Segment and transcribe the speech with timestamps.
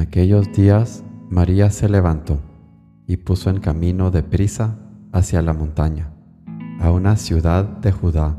[0.00, 2.40] aquellos días María se levantó
[3.06, 4.78] y puso en camino de prisa
[5.12, 6.12] hacia la montaña,
[6.80, 8.38] a una ciudad de Judá.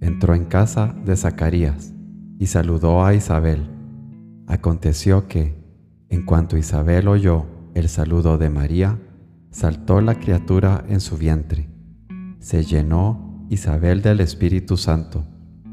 [0.00, 1.92] Entró en casa de Zacarías
[2.38, 3.68] y saludó a Isabel.
[4.46, 5.54] Aconteció que,
[6.08, 8.98] en cuanto Isabel oyó el saludo de María,
[9.50, 11.68] saltó la criatura en su vientre.
[12.38, 15.24] Se llenó Isabel del Espíritu Santo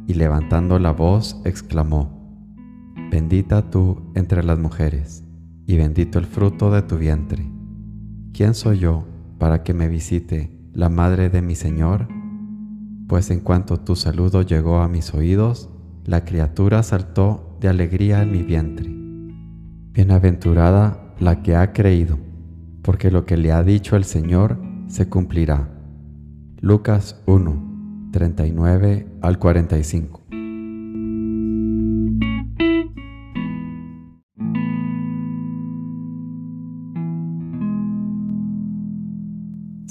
[0.06, 2.23] y levantando la voz exclamó,
[3.14, 5.24] Bendita tú entre las mujeres,
[5.68, 7.48] y bendito el fruto de tu vientre.
[8.34, 9.06] ¿Quién soy yo
[9.38, 12.08] para que me visite la madre de mi Señor?
[13.08, 15.70] Pues en cuanto tu saludo llegó a mis oídos,
[16.06, 18.90] la criatura saltó de alegría en mi vientre.
[19.92, 22.18] Bienaventurada la que ha creído,
[22.82, 25.70] porque lo que le ha dicho el Señor se cumplirá.
[26.62, 30.24] Lucas 1, 39 al 45.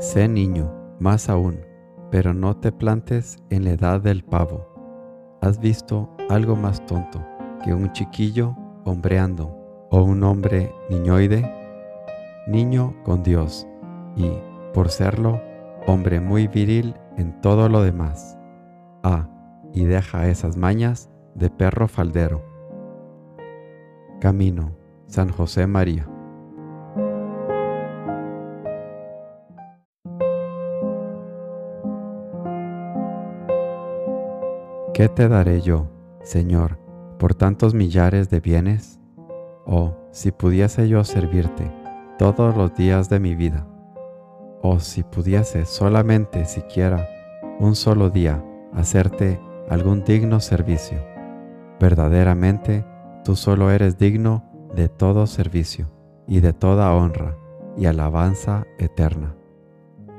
[0.00, 1.60] Sé niño, más aún,
[2.10, 4.66] pero no te plantes en la edad del pavo.
[5.42, 7.22] ¿Has visto algo más tonto
[7.62, 8.56] que un chiquillo
[8.86, 9.54] hombreando
[9.90, 11.44] o un hombre niñoide?
[12.48, 13.66] Niño con Dios
[14.16, 14.32] y,
[14.72, 15.38] por serlo,
[15.86, 18.38] hombre muy viril en todo lo demás.
[19.02, 19.28] Ah,
[19.74, 22.42] y deja esas mañas de perro faldero.
[24.18, 24.72] Camino,
[25.08, 26.09] San José María.
[34.92, 35.86] ¿Qué te daré yo,
[36.22, 36.78] Señor,
[37.18, 38.98] por tantos millares de bienes?
[39.64, 41.70] Oh, si pudiese yo servirte
[42.18, 43.66] todos los días de mi vida.
[44.62, 47.08] Oh, si pudiese solamente siquiera
[47.60, 50.98] un solo día hacerte algún digno servicio.
[51.78, 52.84] Verdaderamente,
[53.24, 55.86] tú solo eres digno de todo servicio
[56.26, 57.36] y de toda honra
[57.76, 59.36] y alabanza eterna.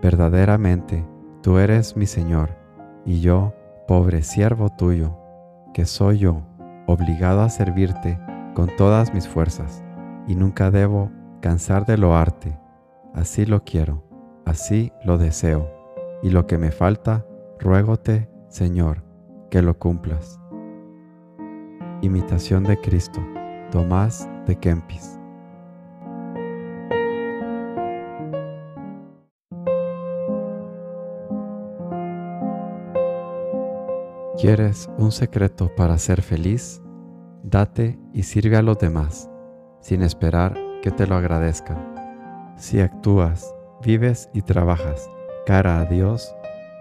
[0.01, 1.05] Verdaderamente,
[1.43, 2.57] tú eres mi Señor,
[3.05, 3.53] y yo
[3.91, 5.17] pobre siervo tuyo,
[5.73, 6.43] que soy yo,
[6.87, 8.17] obligado a servirte
[8.53, 9.83] con todas mis fuerzas,
[10.27, 12.57] y nunca debo cansar de loarte.
[13.13, 14.01] Así lo quiero,
[14.45, 15.69] así lo deseo,
[16.23, 17.25] y lo que me falta,
[17.59, 19.03] ruégote, Señor,
[19.49, 20.39] que lo cumplas.
[22.01, 23.19] Imitación de Cristo,
[23.71, 25.20] Tomás de Kempis.
[34.37, 36.81] ¿Quieres un secreto para ser feliz?
[37.43, 39.29] Date y sirve a los demás,
[39.81, 41.93] sin esperar que te lo agradezcan.
[42.55, 43.53] Si actúas,
[43.83, 45.09] vives y trabajas
[45.45, 46.33] cara a Dios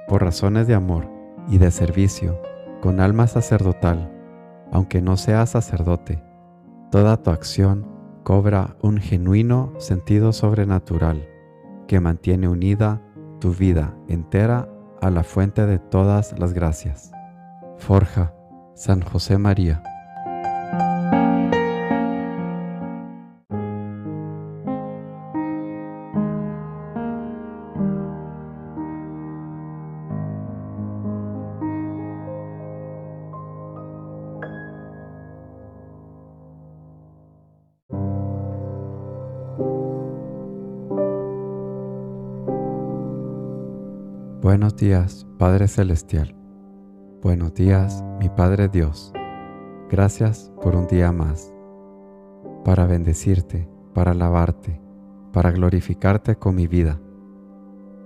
[0.07, 1.11] por razones de amor
[1.49, 2.41] y de servicio,
[2.81, 4.13] con alma sacerdotal,
[4.71, 6.23] aunque no seas sacerdote,
[6.93, 7.85] toda tu acción
[8.23, 11.29] cobra un genuino sentido sobrenatural
[11.89, 13.03] que mantiene unida
[13.41, 14.69] tu vida entera
[15.03, 17.11] a la fuente de todas las gracias.
[17.81, 18.33] Forja,
[18.75, 19.83] San José María.
[44.43, 46.40] Buenos días, Padre Celestial.
[47.23, 49.13] Buenos días, mi Padre Dios.
[49.91, 51.53] Gracias por un día más,
[52.65, 54.81] para bendecirte, para alabarte,
[55.31, 56.99] para glorificarte con mi vida.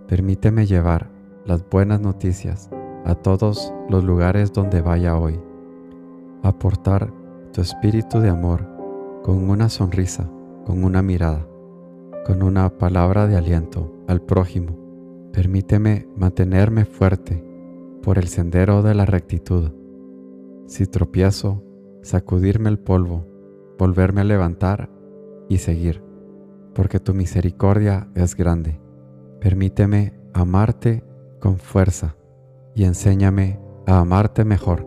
[0.09, 1.13] Permíteme llevar
[1.45, 2.71] las buenas noticias
[3.05, 5.41] a todos los lugares donde vaya hoy.
[6.43, 7.13] Aportar
[7.53, 8.67] tu espíritu de amor
[9.23, 10.29] con una sonrisa,
[10.67, 11.47] con una mirada,
[12.27, 14.77] con una palabra de aliento al prójimo.
[15.33, 17.54] Permíteme mantenerme fuerte
[18.05, 19.73] por el sendero de la rectitud.
[20.67, 21.65] Si tropiezo,
[22.03, 23.27] sacudirme el polvo,
[23.79, 24.91] volverme a levantar
[25.49, 26.05] y seguir,
[26.75, 28.79] porque tu misericordia es grande.
[29.41, 31.03] Permíteme amarte
[31.41, 32.17] con fuerza
[32.75, 34.87] y enséñame a amarte mejor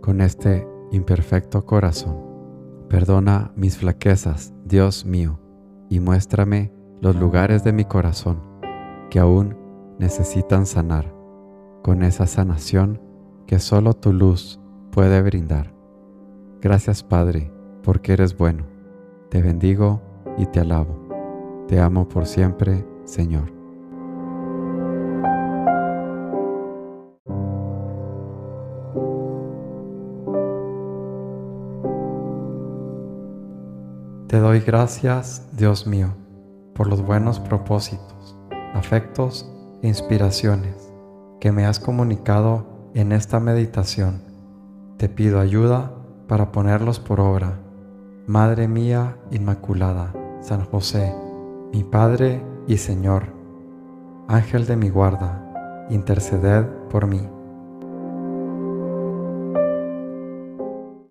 [0.00, 2.18] con este imperfecto corazón.
[2.88, 5.38] Perdona mis flaquezas, Dios mío,
[5.88, 8.42] y muéstrame los lugares de mi corazón
[9.08, 9.56] que aún
[10.00, 11.19] necesitan sanar,
[11.82, 13.00] con esa sanación
[13.46, 14.60] que solo tu luz
[14.90, 15.72] puede brindar.
[16.60, 18.64] Gracias Padre, porque eres bueno.
[19.30, 20.00] Te bendigo
[20.36, 21.64] y te alabo.
[21.68, 23.52] Te amo por siempre, Señor.
[34.26, 36.14] Te doy gracias, Dios mío,
[36.74, 38.38] por los buenos propósitos,
[38.74, 39.50] afectos
[39.82, 40.89] e inspiraciones
[41.40, 44.22] que me has comunicado en esta meditación.
[44.98, 45.92] Te pido ayuda
[46.28, 47.58] para ponerlos por obra.
[48.26, 51.12] Madre mía Inmaculada, San José,
[51.72, 53.24] mi Padre y Señor,
[54.28, 57.26] Ángel de mi guarda, interceded por mí.